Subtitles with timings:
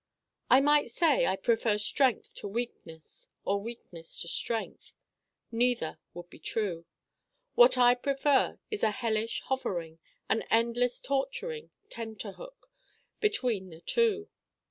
[0.49, 4.95] I might say I prefer strength to weakness or weakness to strength.
[5.51, 6.87] Neither would be true.
[7.53, 12.67] What I prefer is a hellish hovering, an endless torturing Tenterhook
[13.19, 14.27] between the two.